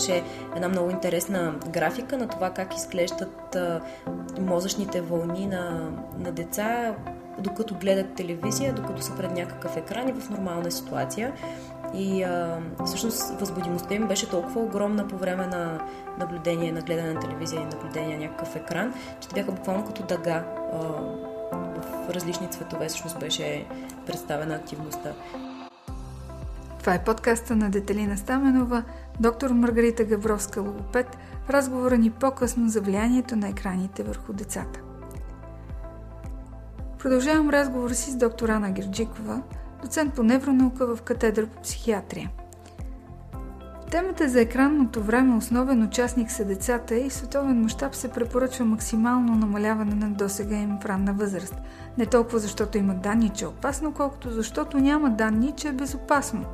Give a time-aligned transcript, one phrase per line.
[0.00, 0.24] имаше
[0.56, 3.56] една много интересна графика на това как изглеждат
[4.40, 6.94] мозъчните вълни на, на деца,
[7.38, 11.32] докато гледат телевизия, докато са пред някакъв екран и в нормална ситуация.
[11.94, 15.80] И а, всъщност възбудимостта им беше толкова огромна по време на
[16.18, 20.02] наблюдение, на гледане на телевизия и наблюдение на някакъв екран, че те бяха буквално като
[20.02, 20.44] дъга.
[20.72, 20.78] А,
[21.52, 23.66] в различни цветове всъщност беше
[24.06, 25.12] представена активността.
[26.80, 28.82] Това е подкаста на Детелина Стаменова,
[29.20, 31.16] доктор Маргарита Гавровска логопед,
[31.50, 34.80] разговора ни по-късно за влиянието на екраните върху децата.
[36.98, 39.42] Продължавам разговора си с доктор Ана Герджикова,
[39.82, 42.30] доцент по невронаука в катедра по психиатрия.
[43.90, 49.34] Темата за екранното време основен участник са децата и в световен мащаб се препоръчва максимално
[49.34, 51.54] намаляване на досега им в ранна възраст.
[51.98, 56.44] Не толкова защото има данни, че е опасно, колкото защото няма данни, че е безопасно.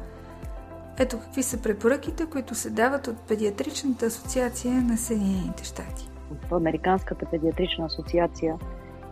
[0.98, 6.08] Ето какви са препоръките, които се дават от Педиатричната асоциация на Съединените щати.
[6.50, 8.58] Американската педиатрична асоциация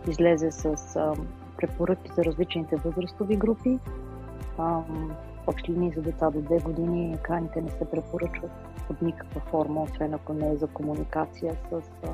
[0.07, 0.75] излезе с
[1.57, 3.79] препоръки за различните възрастови групи.
[4.57, 4.83] В
[5.47, 8.51] общи линии за деца до 2 години екраните не се препоръчват
[8.87, 12.09] под никаква форма, освен ако не е за комуникация с а,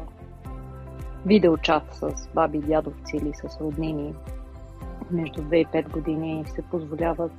[1.26, 4.14] видеочат с баби, дядовци или с роднини.
[5.12, 7.32] Между 2 и 5 години се позволяват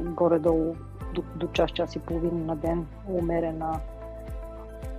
[0.00, 0.76] горе-долу
[1.14, 3.80] до, до час, час и половина на ден умерена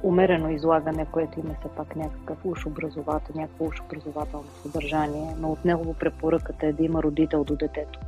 [0.03, 5.65] умерено излагане, което има все пак някакъв уж образовател, някакво уж образователно съдържание, но от
[5.65, 7.99] него препоръката е да има родител до детето.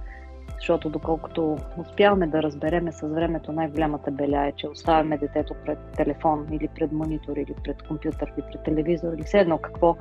[0.55, 6.47] Защото доколкото успяваме да разбереме с времето, най-голямата беля е, че оставяме детето пред телефон
[6.51, 9.95] или пред монитор или пред компютър или пред телевизор или все едно какво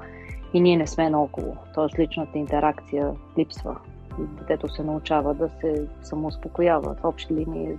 [0.55, 1.57] и ние не сме наоколо.
[1.75, 3.77] Тоест личната интеракция липсва.
[4.19, 6.95] Детето се научава да се самоуспокоява.
[6.95, 7.79] В общи линии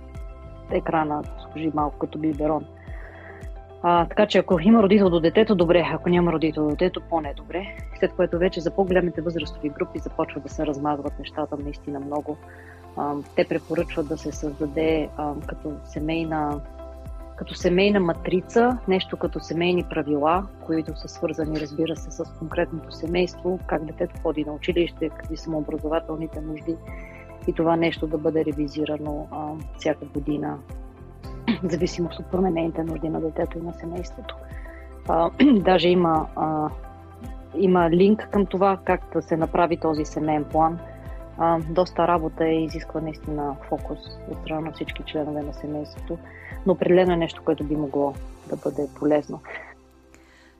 [0.70, 2.64] екрана служи малко като биберон.
[3.82, 7.76] А, така че ако има родител до детето, добре, ако няма родител до детето, по-недобре.
[7.98, 12.36] След което вече за по-големите възрастови групи започва да се размазват нещата наистина много.
[12.96, 16.60] А, те препоръчват да се създаде а, като семейна
[17.38, 23.58] като семейна матрица, нещо като семейни правила, които са свързани, разбира се, с конкретното семейство,
[23.66, 26.76] как детето ходи на училище, какви са образователните нужди
[27.46, 29.48] и това нещо да бъде ревизирано а,
[29.78, 30.58] всяка година
[31.62, 34.36] в зависимост от променените нужди на детето и на семейството.
[35.08, 36.68] А, даже има, а,
[37.56, 40.78] има линк към това как да се направи този семейен план.
[41.38, 43.98] А, доста работа е изисква наистина фокус
[44.30, 46.18] от страна на всички членове на семейството,
[46.66, 48.14] но определено е нещо, което би могло
[48.48, 49.40] да бъде полезно.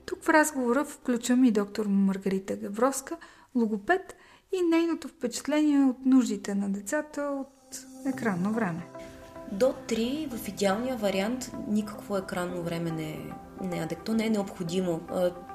[0.05, 3.17] Тук в разговора включвам и доктор Маргарита Гавровска,
[3.55, 4.15] логопед
[4.53, 8.81] и нейното впечатление от нуждите на децата от екранно време.
[9.51, 13.19] До 3 в идеалния вариант никакво екранно време не е,
[13.61, 14.99] не е адекто, не е необходимо.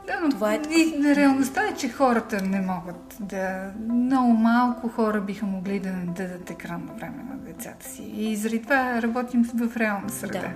[0.07, 3.73] Да, но това е и реалността е, че хората не могат да...
[3.89, 8.03] Много малко хора биха могли да не дадат екранно време на децата си.
[8.03, 10.41] И заради това работим в реална среда.
[10.41, 10.51] Да.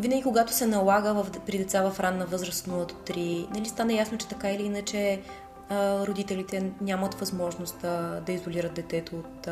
[0.00, 3.92] Винаги, когато се налага в, при деца в ранна възраст 0 до 3, нали стана
[3.92, 5.20] ясно, че така или иначе
[6.06, 9.48] родителите нямат възможност да, да изолират детето от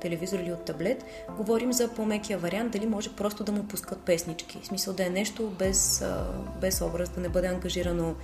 [0.00, 1.04] телевизор или от таблет,
[1.36, 4.58] говорим за по-мекия вариант, дали може просто да му пускат песнички.
[4.62, 6.04] В смисъл да е нещо без,
[6.60, 8.14] без образ, да не бъде ангажирано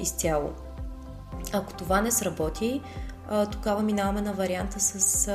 [0.00, 0.50] изцяло.
[1.52, 2.80] Ако това не сработи,
[3.52, 5.28] тогава минаваме на варианта с...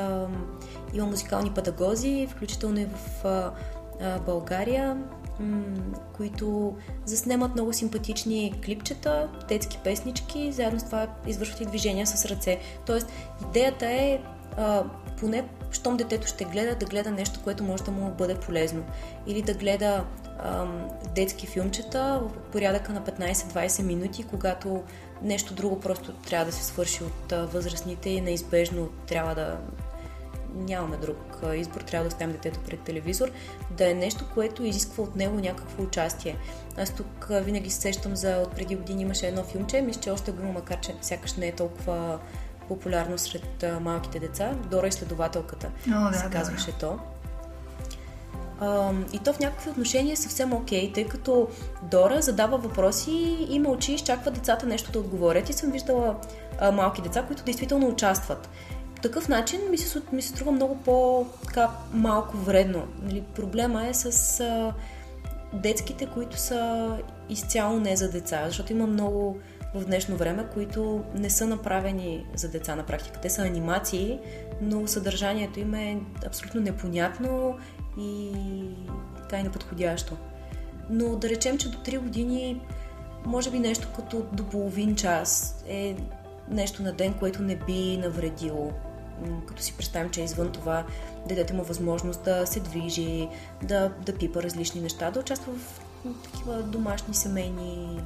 [0.94, 3.52] Има музикални педагози, включително и в
[4.26, 4.98] България,
[6.14, 6.76] които
[7.06, 12.60] заснемат много симпатични клипчета, детски песнички, заедно с това извършват и движения с ръце.
[12.86, 13.08] Тоест,
[13.50, 14.20] идеята е
[15.18, 18.84] поне щом детето ще гледа, да гледа нещо, което може да му бъде полезно.
[19.28, 20.06] Или да гледа
[20.40, 24.84] ам, детски филмчета в порядъка на 15-20 минути, когато
[25.22, 29.58] нещо друго просто трябва да се свърши от а, възрастните и неизбежно трябва да
[30.56, 33.32] нямаме друг избор, трябва да оставим детето пред телевизор,
[33.72, 36.36] да е нещо, което изисква от него някакво участие.
[36.78, 40.32] Аз тук винаги се сещам за от преди години имаше едно филмче, мисля, че още
[40.32, 42.20] го има, макар че сякаш не е толкова
[42.68, 44.52] популярно сред а, малките деца.
[44.72, 46.78] Дора изследователката О, да, се казваше да.
[46.78, 47.00] то.
[48.60, 51.48] А, и то в някакви отношения е съвсем окей, тъй като
[51.84, 55.50] Дора задава въпроси и мълчи, изчаква децата нещо да отговорят.
[55.50, 56.16] И съм виждала
[56.60, 58.50] а, малки деца, които действително участват.
[58.96, 62.88] По такъв начин ми се, ми се струва много по-малко вредно.
[63.02, 64.74] Нали, проблема е с а,
[65.54, 66.90] детските, които са
[67.30, 69.38] изцяло не за деца, защото има много
[69.76, 73.20] в днешно време, които не са направени за деца на практика.
[73.22, 74.20] Те са анимации,
[74.62, 77.58] но съдържанието им е абсолютно непонятно
[78.00, 78.32] и
[79.18, 80.18] така и неподходящо.
[80.90, 82.62] Но да речем, че до 3 години
[83.26, 85.96] може би нещо като до половин час е
[86.50, 88.72] нещо на ден, което не би навредило.
[89.48, 90.86] Като си представим, че извън това
[91.28, 93.30] детето има възможност да се движи,
[93.64, 95.82] да, да пипа различни неща, да участва в
[96.24, 98.02] такива домашни семейни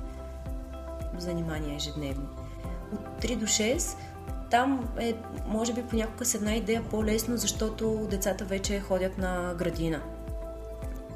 [1.17, 2.25] занимания ежедневни.
[2.93, 3.97] От 3 до 6
[4.51, 5.13] там е,
[5.47, 10.01] може би понякога с една идея по-лесно, защото децата вече ходят на градина.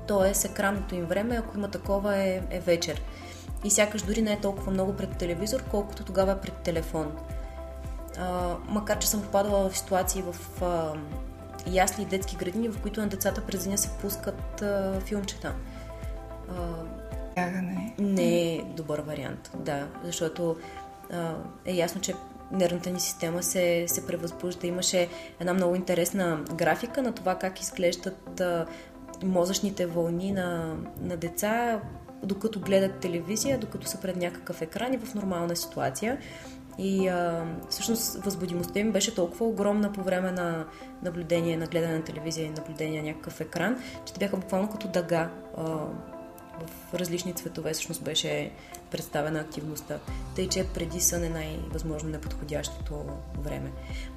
[0.07, 3.01] Тоест, екранното им време, ако има такова, е, е вечер.
[3.63, 7.11] И сякаш дори не е толкова много пред телевизор, колкото тогава е пред телефон.
[8.17, 10.93] А, макар, че съм попадала в ситуации в а,
[11.67, 15.53] ясли и детски градини, в които на децата през деня се пускат а, филмчета.
[16.49, 16.53] А,
[17.99, 20.55] не е добър вариант, да, защото
[21.11, 21.35] а,
[21.65, 22.13] е ясно, че
[22.51, 24.67] нервната ни система се, се превъзбужда.
[24.67, 25.07] Имаше
[25.39, 28.65] една много интересна графика на това как изглеждат а,
[29.23, 31.81] мозъчните вълни на, на деца,
[32.23, 36.17] докато гледат телевизия, докато са пред някакъв екран и в нормална ситуация.
[36.77, 40.65] И а, всъщност възбудимостта им беше толкова огромна по време на
[41.03, 44.87] наблюдение, на гледане на телевизия и наблюдение на някакъв екран, че те бяха буквално като
[44.87, 45.29] дъга.
[45.57, 45.77] А,
[46.89, 48.51] в различни цветове всъщност беше
[48.91, 49.97] представена активността.
[50.35, 53.05] Тъй, че преди сън е най-възможно неподходящото
[53.39, 53.71] време.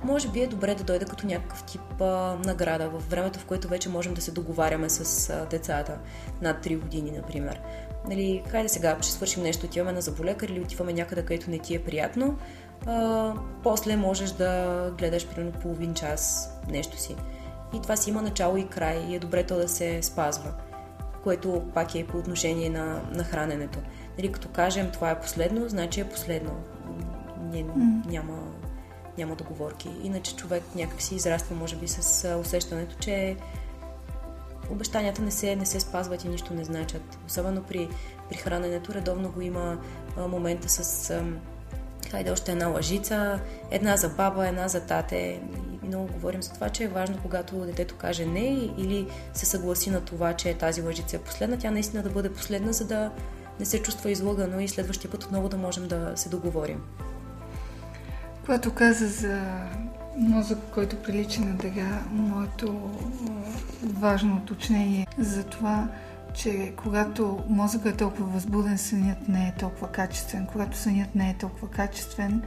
[0.04, 3.68] Може би е добре да дойде като някакъв тип а, награда в времето, в което
[3.68, 5.98] вече можем да се договаряме с а, децата
[6.42, 7.60] над 3 години, например.
[8.08, 11.74] Нали, хайде сега, ще свършим нещо, отиваме на заболекар или отиваме някъде, където не ти
[11.74, 12.38] е приятно.
[12.86, 17.16] А, после можеш да гледаш примерно половин час нещо си.
[17.74, 20.52] И това си има начало и край и е добре то да се спазва
[21.28, 23.78] което пак е по отношение на, на храненето.
[24.18, 26.50] Нали, като кажем това е последно, значи е последно.
[27.52, 28.06] Не, mm.
[28.06, 28.38] няма,
[29.18, 29.88] няма договорки.
[30.02, 33.36] Иначе човек някак си израства, може би, с усещането, че
[34.70, 37.18] обещанията не се, не се спазват и нищо не значат.
[37.26, 37.88] Особено при,
[38.28, 39.78] при храненето редовно го има
[40.16, 41.24] а, момента с а,
[42.10, 43.40] хайде още една лъжица,
[43.70, 45.40] една за баба, една за тате
[45.88, 50.00] много говорим за това, че е важно, когато детето каже не или се съгласи на
[50.00, 53.10] това, че тази лъжица е последна, тя наистина да бъде последна, за да
[53.60, 56.82] не се чувства излъгано и следващия път отново да можем да се договорим.
[58.40, 59.40] Когато каза за
[60.16, 62.90] мозък, който прилича на дъга, моето
[63.82, 65.88] важно уточнение за това,
[66.34, 70.46] че когато мозъкът е толкова възбуден, сънят не е толкова качествен.
[70.46, 72.42] Когато сънят не е толкова качествен,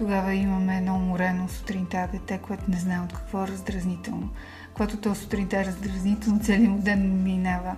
[0.00, 4.28] тогава имаме едно уморено сутринта дете, което не знае от какво е раздразнително.
[4.74, 7.76] Когато то сутринта е раздразнително, целият му ден минава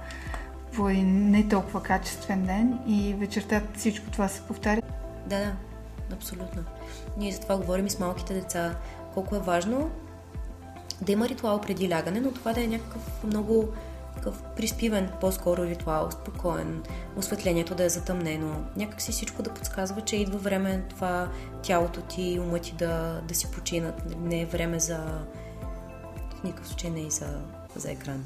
[0.77, 4.83] по един не толкова качествен ден и вечерта всичко това се повтаря.
[5.27, 5.39] Да,
[6.09, 6.65] да, абсолютно.
[7.17, 8.75] Ние за това говорим и с малките деца.
[9.15, 9.91] Колко е важно
[11.01, 13.69] да има ритуал преди лягане, но това да е някакъв много
[14.15, 16.83] такъв приспивен по-скоро ритуал, спокоен,
[17.17, 18.65] осветлението да е затъмнено.
[18.77, 21.29] Някак си всичко да подсказва, че идва време това
[21.63, 24.17] тялото ти и умът ти да, да си починат.
[24.19, 24.99] Не е време за...
[26.37, 27.41] В никакъв случай не е за,
[27.77, 28.25] за екран.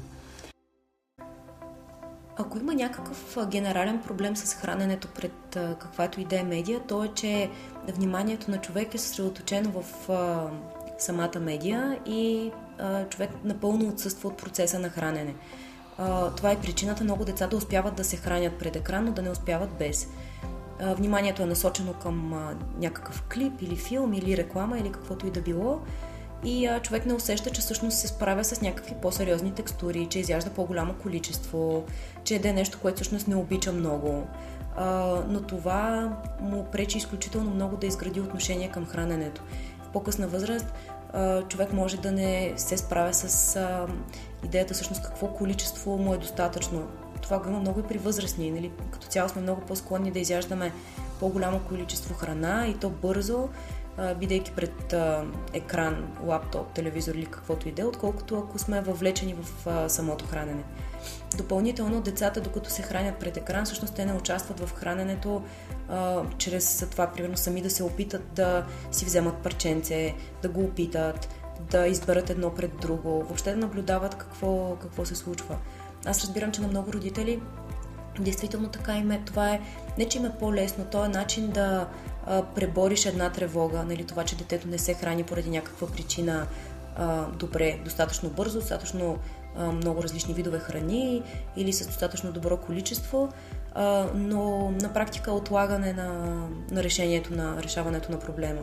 [2.39, 7.07] Ако има някакъв генерален проблем с храненето пред каквато и да е медия, то е,
[7.07, 7.49] че
[7.87, 10.49] вниманието на човек е съсредоточено в а,
[10.97, 15.35] самата медия и а, човек напълно отсъства от процеса на хранене
[16.35, 19.29] това е причината много деца да успяват да се хранят пред екран, но да не
[19.29, 20.07] успяват без.
[20.81, 22.33] Вниманието е насочено към
[22.79, 25.79] някакъв клип или филм или реклама или каквото и да било
[26.43, 30.93] и човек не усеща, че всъщност се справя с някакви по-сериозни текстури, че изяжда по-голямо
[30.93, 31.83] количество,
[32.23, 34.27] че еде нещо, което всъщност не обича много.
[35.27, 39.41] Но това му пречи изключително много да изгради отношение към храненето.
[39.83, 40.73] В по-късна възраст
[41.47, 43.59] човек може да не се справя с
[44.45, 46.87] идеята всъщност какво количество му е достатъчно.
[47.21, 48.51] Това го има много и при възрастни.
[48.51, 48.71] Нали?
[48.91, 50.71] Като цяло сме много по-склонни да изяждаме
[51.19, 53.49] по-голямо количество храна и то бързо,
[54.19, 54.95] бидейки пред
[55.53, 60.63] екран, лаптоп, телевизор или каквото и да е, отколкото ако сме въвлечени в самото хранене.
[61.37, 65.43] Допълнително, децата, докато се хранят пред екран, всъщност те не участват в храненето
[65.89, 71.29] а, чрез това, примерно, сами да се опитат да си вземат парченце, да го опитат,
[71.59, 75.57] да изберат едно пред друго, въобще да наблюдават какво, какво се случва.
[76.05, 77.41] Аз разбирам, че на много родители
[78.19, 79.21] действително така им е.
[79.25, 79.61] Това е
[79.97, 81.87] не, че им е по-лесно, то е начин да
[82.25, 86.47] а, пребориш една тревога, нали, това, че детето не се храни поради някаква причина
[86.95, 89.17] а, добре, достатъчно бързо, достатъчно
[89.55, 91.23] а, много различни видове храни
[91.55, 93.29] или с достатъчно добро количество,
[93.73, 96.07] а, но на практика отлагане на,
[96.71, 98.61] на решението на решаването на проблема.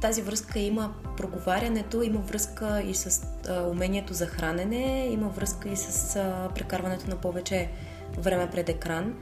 [0.00, 5.76] Тази връзка има проговарянето, има връзка и с а, умението за хранене, има връзка и
[5.76, 7.70] с а, прекарването на повече
[8.18, 9.14] време пред екран.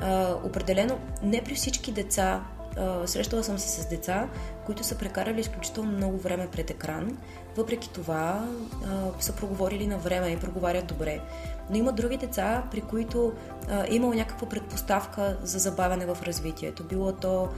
[0.00, 2.44] А, определено, не при всички деца,
[2.76, 4.28] а, срещала съм се с деца,
[4.66, 7.18] които са прекарали изключително много време пред екран,
[7.56, 8.48] въпреки това
[8.86, 11.20] а, са проговорили на време и проговарят добре.
[11.70, 13.32] Но има други деца, при които
[13.88, 16.84] е имало някаква предпоставка за забавяне в развитието.
[16.84, 17.48] Било то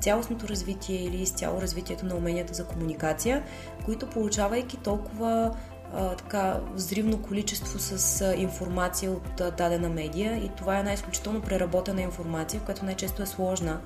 [0.00, 3.42] цялостното развитие или изцяло развитието на уменията за комуникация,
[3.84, 5.56] които получавайки толкова
[5.94, 12.02] а, така взривно количество с информация от дадена медия и това е една изключително преработена
[12.02, 13.80] информация, която най-често е сложна.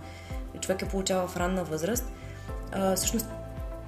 [0.61, 2.13] Човек я получава в ранна възраст.
[2.97, 3.27] Всъщност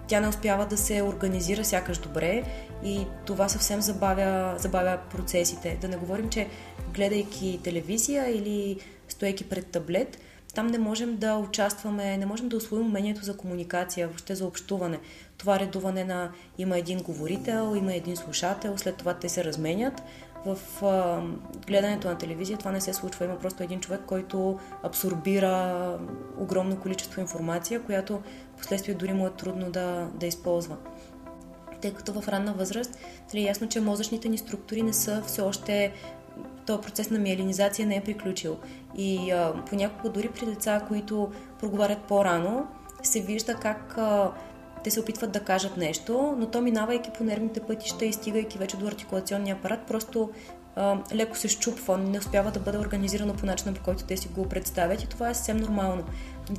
[0.06, 2.42] тя не успява да се организира сякаш добре
[2.84, 5.78] и това съвсем забавя, забавя процесите.
[5.80, 6.48] Да не говорим, че
[6.94, 10.18] гледайки телевизия или стоейки пред таблет,
[10.52, 15.00] там не можем да участваме, не можем да освоим умението за комуникация, въобще за общуване.
[15.38, 20.02] Това редуване на има един говорител, има един слушател, след това те се разменят.
[20.46, 21.22] В а,
[21.66, 23.24] гледането на телевизия това не се случва.
[23.24, 25.98] Има просто един човек, който абсорбира
[26.38, 28.22] огромно количество информация, която
[28.58, 30.76] последствие дори му е трудно да, да използва.
[31.80, 32.98] Тъй като в ранна възраст
[33.34, 35.92] е ясно, че мозъчните ни структури не са все още
[36.66, 38.56] този процес на миелинизация не е приключил.
[38.96, 42.66] И а, понякога дори при деца, които проговарят по-рано,
[43.02, 44.32] се вижда как а,
[44.84, 48.76] те се опитват да кажат нещо, но то минавайки по нервните пътища и стигайки вече
[48.76, 50.30] до артикулационния апарат, просто
[50.76, 54.28] а, леко се щупва, не успява да бъде организирано по начина, по който те си
[54.28, 56.04] го представят и това е съвсем нормално.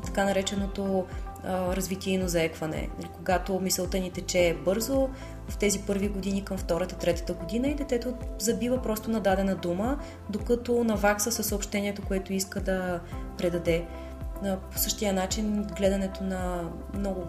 [0.06, 1.06] Така нареченото
[1.44, 2.90] а, развитие и нозаекване.
[2.98, 5.10] Нали, когато мисълта ни тече бързо,
[5.50, 10.00] в тези първи години към втората, третата година и детето забива просто на дадена дума,
[10.30, 13.00] докато навакса със съобщението, което иска да
[13.38, 13.86] предаде.
[14.72, 17.24] По същия начин гледането на много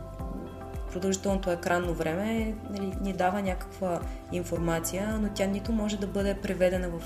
[0.93, 4.01] продължителното екранно време нали, ни дава някаква
[4.33, 7.03] информация, но тя нито може да бъде преведена в,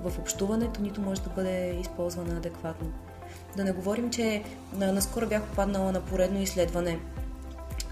[0.00, 2.92] в общуването, нито може да бъде използвана адекватно.
[3.56, 6.98] Да не говорим, че наскоро бях попаднала на поредно изследване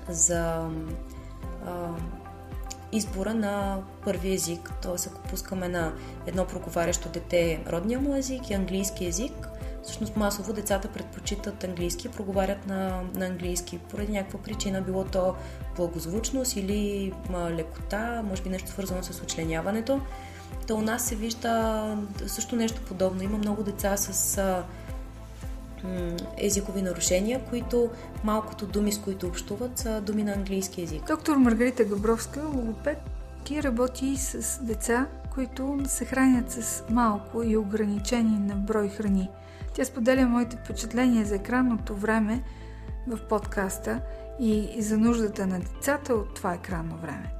[0.09, 0.69] за
[1.67, 1.89] а,
[2.93, 4.71] избора на първи език.
[4.83, 5.09] Т.е.
[5.11, 5.93] ако пускаме на
[6.27, 9.49] едно проговарящо дете родния му език и английски език,
[9.83, 15.35] всъщност масово децата предпочитат английски, проговарят на, на английски поради някаква причина, било то
[15.77, 20.01] благозвучност или ма, лекота, може би нещо свързано с очленяването.
[20.67, 23.23] То у нас се вижда също нещо подобно.
[23.23, 24.65] Има много деца с а,
[26.39, 27.91] езикови нарушения, които
[28.25, 31.07] малкото думи, с които общуват, са думи на английски език.
[31.09, 32.99] Доктор Маргарита Габровска, логопед,
[33.45, 39.29] ти работи с деца, които се хранят с малко и ограничени на брой храни.
[39.75, 42.43] Тя споделя моите впечатления за екранното време
[43.07, 44.01] в подкаста
[44.41, 47.40] и за нуждата на децата от това екранно време.